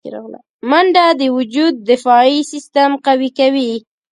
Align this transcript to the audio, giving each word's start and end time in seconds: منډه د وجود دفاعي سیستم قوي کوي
منډه 0.69 1.05
د 1.21 1.21
وجود 1.37 1.73
دفاعي 1.89 2.37
سیستم 2.51 2.91
قوي 3.05 3.29
کوي 3.39 3.71